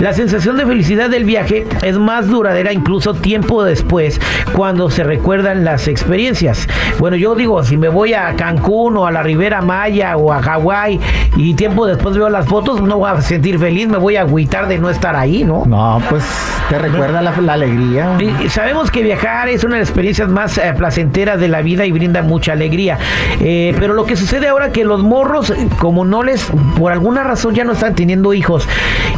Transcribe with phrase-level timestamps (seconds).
[0.00, 4.20] La sensación de felicidad del viaje es más duradera incluso tiempo después
[4.54, 6.66] cuando se recuerdan las experiencias.
[6.98, 10.42] Bueno, yo digo, si me voy a Cancún o a la Ribera Maya o a
[10.42, 10.98] Hawái
[11.36, 14.68] y tiempo después veo las fotos, no voy a sentir feliz, me voy a agüitar
[14.68, 15.64] de no estar ahí, ¿no?
[15.66, 16.24] No, pues
[16.68, 18.16] te recuerda la, la alegría.
[18.20, 21.84] Y- sabemos que viajar es una de las experiencias más eh, placenteras de la vida
[21.84, 22.98] y brinda mucha alegría.
[23.40, 26.46] Eh, pero lo que sucede ahora que los morros, como no les,
[26.78, 28.66] por alguna razón ya no están teniendo hijos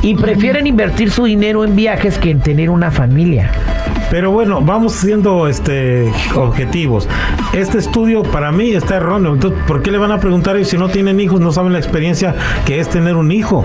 [0.03, 3.51] y prefieren invertir su dinero en viajes que en tener una familia.
[4.11, 7.09] Pero bueno, vamos siendo este objetivos.
[7.53, 9.33] Este estudio para mí está erróneo.
[9.35, 11.79] Entonces, ¿por qué le van a preguntar y si no tienen hijos no saben la
[11.79, 12.35] experiencia
[12.67, 13.65] que es tener un hijo?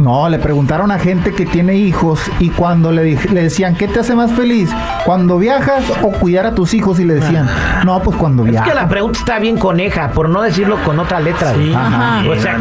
[0.00, 4.00] No, le preguntaron a gente que tiene hijos y cuando le, le decían, ¿qué te
[4.00, 4.70] hace más feliz?
[5.04, 7.00] ¿Cuando viajas o cuidar a tus hijos?
[7.00, 7.48] Y le decían,
[7.84, 8.74] no, pues cuando Es que viajas.
[8.74, 11.52] la pregunta está bien coneja, por no decirlo con otra letra.
[11.52, 11.74] güey.
[11.74, 12.22] Ajá.
[12.28, 12.58] O sea.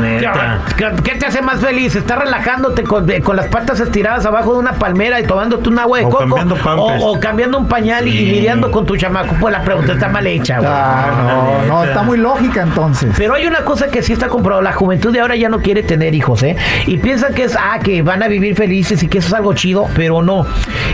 [0.75, 1.95] ¿qué- ¿qué te hace más feliz?
[1.95, 5.79] ¿Estar relajándote con, de- con las patas estiradas abajo de una palmera y tomándote un
[5.79, 6.19] agua de O coco?
[6.35, 8.25] cambiando o, o cambiando un pañal y- y Sí.
[8.25, 9.35] lidiando con tu chamaco.
[9.39, 10.62] Pues la pregunta está mal hecha, güey.
[10.65, 13.13] Ah, no, no, está muy lógica entonces.
[13.17, 14.63] Pero hay una cosa que sí está comprobada.
[14.63, 16.55] La juventud de ahora ya no quiere tener hijos, ¿eh?
[16.87, 19.53] Y piensan que es, ah, que van a vivir felices y que eso es algo
[19.53, 20.45] chido, pero no.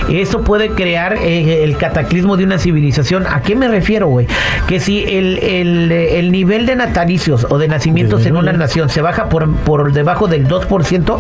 [0.10, 3.26] Esto puede crear eh, el cataclismo de una civilización.
[3.28, 4.28] ¿A qué me refiero, güey?
[4.68, 9.02] Que si el, el, el nivel de natalicios o de nacimientos en una nación se
[9.02, 11.18] baja por, por debajo del 2%,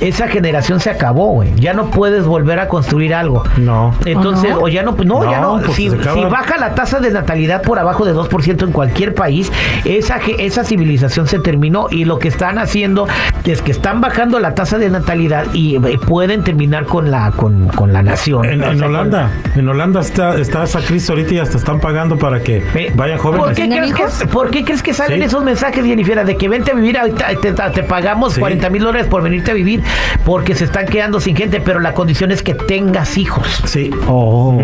[0.00, 1.54] esa generación se acabó, güey.
[1.56, 3.44] Ya no puedes volver a construir algo.
[3.56, 3.94] No.
[4.04, 5.58] Entonces, o, ya no, no, ya no.
[5.58, 9.50] No, pues si baja la tasa de natalidad por abajo de 2% en cualquier país,
[9.84, 13.06] esa, esa civilización se terminó y lo que están haciendo
[13.44, 17.68] es que están bajando la tasa de natalidad y eh, pueden terminar con la con,
[17.68, 18.44] con la nación.
[18.44, 22.62] En, Holanda, en Holanda está, está esa crisis ahorita y hasta están pagando para que
[22.74, 23.56] Eh, vayan ¿Por jóvenes.
[23.56, 25.24] qué, ¿Tienen crees que, por qué crees que salen Sí.
[25.26, 28.40] esos mensajes, Jennifer, de que vente a vivir ahorita, te, te pagamos Sí.
[28.40, 29.82] 40 mil dólares por venirte a vivir?
[30.24, 33.46] Porque se están quedando sin gente, pero la condición es que tengas hijos.
[33.64, 33.90] Sí.
[34.08, 34.58] Oh.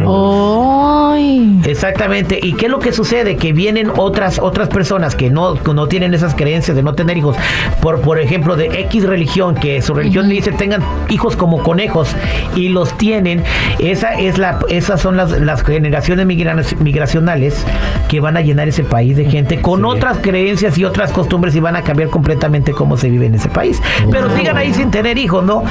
[1.19, 1.61] Ay.
[1.65, 2.39] Exactamente.
[2.43, 3.37] ¿Y qué es lo que sucede?
[3.37, 7.17] Que vienen otras otras personas que no, que no tienen esas creencias de no tener
[7.17, 7.37] hijos,
[7.81, 12.09] por por ejemplo, de X religión, que su religión le dice tengan hijos como conejos
[12.55, 13.43] y los tienen.
[13.79, 17.65] Esa es la, esas son las, las generaciones migra- migracionales
[18.09, 19.85] que van a llenar ese país de gente con Sí.
[19.85, 23.49] otras creencias y otras costumbres y van a cambiar completamente cómo se vive en ese
[23.49, 23.81] país.
[24.11, 25.63] Pero sigan ahí sin tener hijos, ¿no?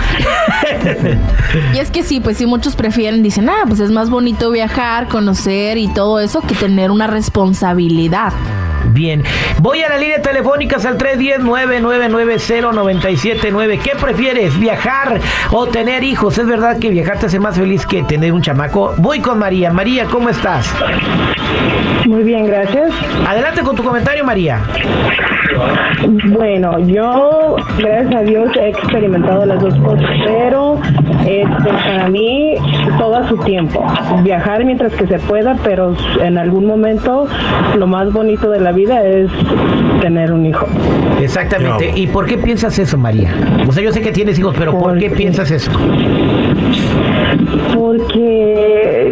[1.74, 5.08] Y es que sí, pues sí, muchos prefieren, dicen, ah, pues es más bonito viajar,
[5.08, 8.34] conocer y todo eso que tener una responsabilidad.
[8.90, 9.24] Bien,
[9.60, 13.82] voy a la línea telefónica al 310-999-0979.
[13.82, 15.20] ¿Qué prefieres, viajar
[15.52, 16.38] o tener hijos?
[16.38, 18.94] ¿Es verdad que viajar te hace más feliz que tener un chamaco?
[18.98, 19.72] Voy con María.
[19.72, 20.74] María, ¿cómo estás?
[22.08, 22.92] Muy bien, gracias.
[23.28, 24.62] Adelante con tu comentario, María.
[26.30, 30.80] Bueno, yo, gracias a Dios, he experimentado las dos cosas, pero
[31.26, 32.56] este, para mí
[32.98, 33.84] todo a su tiempo.
[34.24, 37.28] Viajar mientras que se pueda, pero en algún momento
[37.76, 39.30] lo más bonito de la vida es
[40.02, 40.66] tener un hijo.
[41.20, 41.92] Exactamente.
[41.92, 41.98] No.
[41.98, 43.34] ¿Y por qué piensas eso, María?
[43.68, 45.72] O sea, yo sé que tienes hijos, pero ¿por qué Porque- piensas eso?
[47.74, 49.12] Porque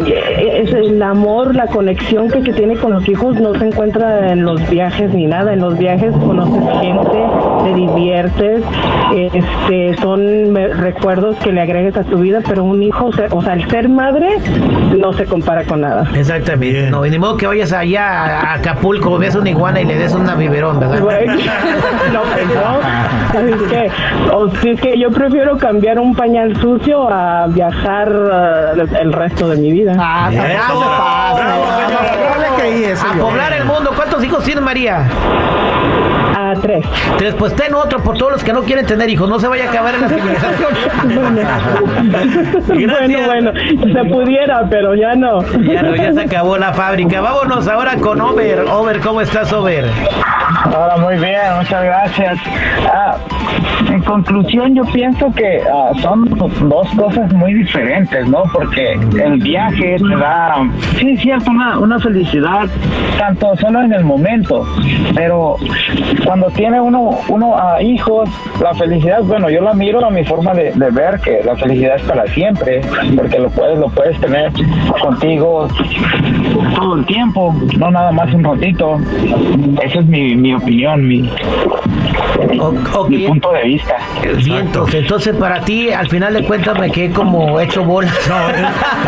[0.64, 4.44] es el amor, la conexión que se tiene con los hijos no se encuentra en
[4.44, 5.54] los viajes ni nada.
[5.54, 7.26] En los viajes conoces gente,
[7.64, 8.64] te diviertes,
[9.14, 13.70] este, son recuerdos que le agregues a tu vida, pero un hijo, o sea, el
[13.70, 14.38] ser madre
[14.98, 16.08] no se compara con nada.
[16.14, 16.56] Exactamente.
[16.56, 16.92] Bien.
[16.92, 20.14] No, y ni modo que vayas allá a Acapulco, veas una iguana y le des
[20.14, 21.00] una biberón, ¿verdad?
[22.14, 23.40] No, pues no.
[23.40, 23.92] Así es que,
[24.32, 28.12] o si es que yo prefiero cambiar un pañal sucio a viajar
[28.78, 29.96] eh, el resto de mi vida.
[29.98, 30.30] Ah,
[31.46, 33.92] No, no creí eso A poblar mundo.
[33.96, 35.08] ¿Cuántos hijos tienes, María?
[36.36, 36.86] A tres.
[37.18, 39.30] Tres, pues ten otro por todos los que no quieren tener hijos.
[39.30, 40.74] No se vaya a acabar en la civilización.
[41.16, 41.42] Bueno,
[43.26, 43.52] bueno,
[43.94, 45.42] se pudiera, pero ya no.
[45.62, 47.22] Ya, no, ya se acabó la fábrica.
[47.22, 48.62] Vámonos ahora con Over.
[48.62, 49.86] Over, ¿cómo estás, Over?
[50.66, 52.38] Hola, muy bien, muchas gracias.
[52.92, 53.18] Ah,
[53.90, 58.44] en conclusión, yo pienso que ah, son dos cosas muy diferentes, ¿no?
[58.52, 60.56] Porque el viaje te da,
[60.98, 62.70] sí, es cierto, una, una felicidad felicidad,
[63.58, 64.66] solo en el momento,
[65.16, 65.58] pero
[66.26, 68.30] cuando tiene uno, uno a hijos,
[68.62, 71.96] la felicidad, bueno, yo la miro a mi forma de, de ver que la felicidad
[71.98, 72.82] es para siempre,
[73.16, 74.52] porque lo puedes, lo puedes tener
[75.02, 75.68] contigo
[76.76, 79.00] todo el tiempo, no nada más un ratito.
[79.84, 81.30] Esa es mi, mi opinión, mi,
[82.60, 83.10] O- ok.
[83.10, 83.96] mi punto de vista.
[84.38, 88.14] Bien, entonces, entonces para ti, al final de cuentas, me quedé como hecho bolas.
[88.30, 88.66] No, él, él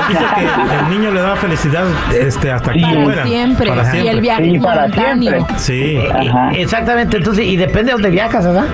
[0.09, 1.83] dice que el niño le da felicidad
[2.19, 2.85] este, hasta que Sí.
[2.85, 3.23] se Para muera.
[3.25, 3.69] siempre.
[3.69, 4.21] Para Y el siempre.
[4.21, 5.45] viaje Sí, para siempre.
[5.57, 5.97] Sí.
[6.13, 6.51] Ajá.
[6.53, 8.65] Exactamente, entonces, y depende de dónde viajas, ¿verdad?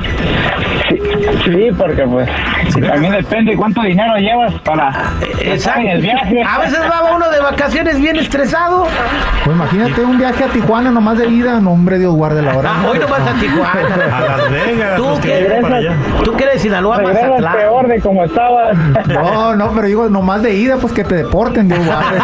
[0.90, 1.00] Sí,
[1.46, 2.30] sí, porque pues
[2.88, 6.44] también depende cuánto dinero llevas para el viaje.
[6.44, 8.86] A veces va uno de vacaciones bien estresado.
[9.44, 12.72] Pues imagínate un viaje a Tijuana nomás de ida, no hombre, Dios guarde la hora.
[12.74, 13.98] Ah, hoy no vas a A Tijuana.
[14.38, 14.96] Las Vegas.
[16.24, 17.56] ¿Tú que eres Sinaloa, Mazatlán.
[17.56, 18.78] peor de como estabas.
[19.08, 22.20] No, no, pero digo, nomás de ida, pues que te deporten, Dios guarde.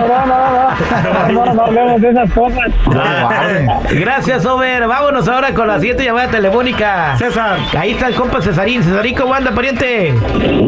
[0.00, 2.70] No, no, no, no, no, no hablemos de esas cosas.
[3.90, 4.86] Gracias, Over.
[4.86, 7.16] Vámonos ahora con la siguiente llamada telefónica.
[7.18, 7.58] César.
[7.76, 8.82] Ahí está el compa Cesarín.
[8.82, 10.12] Cesarín, ¿cómo anda, pariente?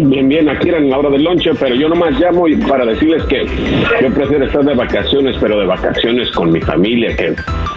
[0.05, 2.85] Bien, bien, aquí era en la hora del lonche, pero yo nomás llamo y para
[2.85, 7.35] decirles que yo prefiero estar de vacaciones, pero de vacaciones con mi familia, que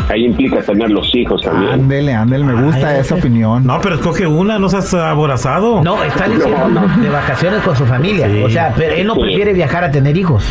[0.09, 1.71] ahí implica tener los hijos también.
[1.73, 3.65] Ándele, ándele, me gusta esa opinión.
[3.65, 5.83] No, pero escoge una, no seas aborazado.
[5.83, 7.03] No, está diciendo No, no.
[7.03, 8.27] de vacaciones con su familia.
[8.29, 8.41] Sí.
[8.43, 9.21] O sea, pero él no Sí.
[9.21, 10.45] prefiere viajar a tener hijos.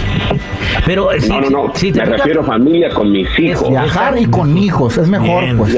[0.87, 3.71] Pero eh, sí, No, no, no, sí, te me refiero a familia con mis hijos.
[3.71, 5.57] Viajar y con hijos, es mejor, Bien.
[5.57, 5.77] pues.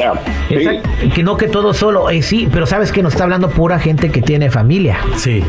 [0.49, 1.11] Sí.
[1.11, 4.11] Que no que todo solo, eh, sí, pero sabes que nos está hablando pura gente
[4.11, 4.99] que tiene familia.
[5.17, 5.43] Sí.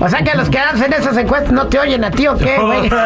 [0.00, 2.56] O sea que los que hacen esas encuestas no te oyen a ti o qué,
[2.58, 2.90] güey.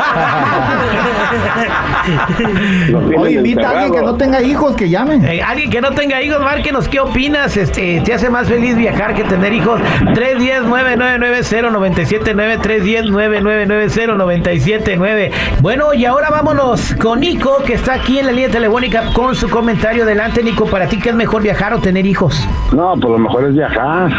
[3.18, 5.36] Oye, invita a alguien que no tenga hijos, que llame.
[5.36, 7.56] Eh, alguien que no tenga hijos, márquenos qué opinas.
[7.56, 9.80] Este, ¿Te hace más feliz viajar que tener hijos?
[10.14, 15.30] 310-999-0979, 310-999-0979.
[15.60, 19.48] Bueno, y ahora vámonos con Nico, que está aquí en la línea telefónica con su
[19.48, 20.02] comentario.
[20.04, 22.46] Adelante, Nico, ¿para ti qué es mejor viajar o tener hijos?
[22.72, 24.10] No, pues lo mejor es viajar.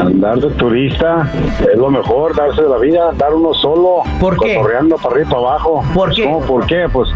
[0.00, 1.30] Andar de turista
[1.60, 4.02] es lo mejor, darse la vida, andar uno solo.
[4.20, 4.56] ¿Por qué?
[4.56, 5.84] Correando para arriba y para abajo.
[5.94, 6.24] ¿Por Pues, qué?
[6.24, 6.40] ¿Cómo?
[6.40, 6.86] ¿Por qué?
[6.92, 7.08] Pues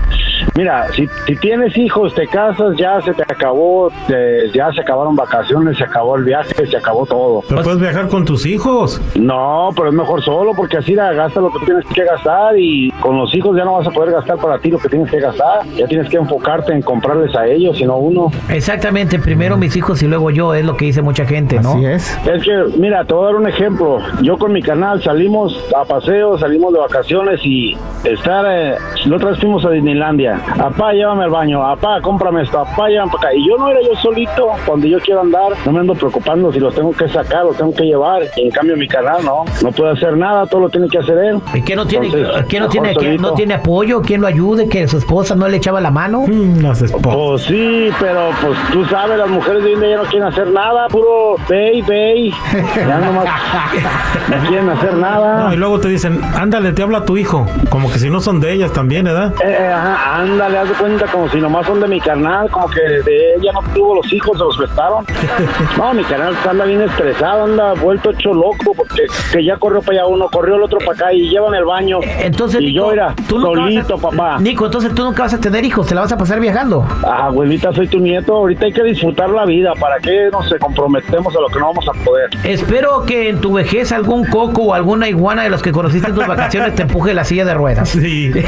[0.55, 5.17] mira, si, si tienes hijos, te casas, ya se te acabó, te- ya se acabaron
[5.17, 7.43] vacaciones, se acabó el viaje, se acabó todo.
[7.49, 9.01] Pero puedes viajar con tus hijos.
[9.15, 12.91] No, pero es mejor solo porque así la gastas lo que tienes que gastar y
[13.01, 15.21] con los hijos ya no vas a poder gastar para ti lo que tienes que
[15.21, 15.67] gastar.
[15.77, 18.31] Ya tienes que enfocarte en comprarles a ellos, sino uno.
[18.49, 21.73] Exactamente, primero mis hijos y luego yo, es lo que dice mucha gente, ¿no?
[21.75, 22.19] Así es.
[22.27, 23.99] Es que, mira, te voy a dar un ejemplo.
[24.23, 28.45] Yo con mi canal salimos a paseo, salimos de vacaciones y estar.
[28.49, 28.75] Eh,
[29.07, 30.26] la otra vez fuimos a Disneylandia.
[30.35, 31.65] Apá, llévame al baño.
[31.65, 32.61] Apá, cómprame esto.
[32.61, 33.35] Apá, llévame para acá.
[33.37, 34.49] Y yo no era yo solito.
[34.67, 37.75] Donde yo quiero andar, no me ando preocupando si los tengo que sacar, los tengo
[37.75, 38.23] que llevar.
[38.37, 39.45] Y en cambio, mi canal no.
[39.63, 41.41] No puede hacer nada, todo lo tiene que hacer él.
[41.55, 44.03] ¿Y ¿Qué no tiene, Entonces, ¿qué no tiene, qué no tiene apoyo?
[44.03, 44.69] ¿Quién lo ayude?
[44.69, 46.25] ¿Que su esposa no le echaba la mano?
[46.27, 47.17] Mm, las esposas.
[47.17, 50.29] Pues sí, pero pues tú sabes, las mujeres de hoy en día ya no quieren
[50.29, 52.33] hacer nada, puro ve, ve.
[52.77, 53.27] Ya nomás
[54.29, 55.45] no quieren hacer nada.
[55.45, 57.47] No, y luego te dicen, ándale, te habla tu hijo.
[57.71, 59.33] Como que si no son de ellas también, ¿verdad?
[59.45, 62.69] Eh, eh, ajá, ándale, haz de cuenta como si nomás son de mi carnal, como
[62.69, 65.05] que de ella no tuvo los hijos, se los prestaron.
[65.77, 69.99] No, mi carnal anda bien estresado, anda vuelto hecho loco, porque que ya corrió para
[70.01, 71.99] allá uno, corrió el otro para acá y llévame al baño.
[72.21, 74.39] Entonces, y Nico, yo era tú a- solito, papá.
[74.41, 76.87] Nico, entonces tú nunca vas a tener hijos, te la vas a pasar viajando.
[77.05, 81.35] Ah, abuelita, soy tu nieto, ahorita hay que disfrutar la vida, ¿para qué nos comprometemos
[81.37, 82.31] a lo que no vamos a poder?
[82.45, 86.15] Espero que en tu vejez algún coco o alguna iguana de los que conociste en
[86.15, 87.89] tus vacaciones te empuje la silla de ruedas.
[87.91, 88.33] Sí.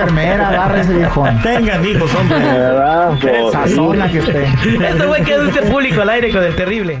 [0.00, 1.42] Enfermera, agarra ese viejón.
[1.42, 2.38] Tengan hijos, De hombre.
[2.38, 4.44] verdad, pues, Sazona que esté.
[4.44, 6.98] Esto fue que este público al aire con el terrible.